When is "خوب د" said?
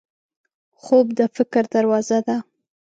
0.81-1.21